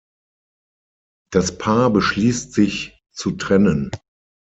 Das 1.31 1.59
Paar 1.59 1.91
beschließt 1.91 2.53
sich 2.53 2.99
zu 3.11 3.33
trennen. 3.33 3.91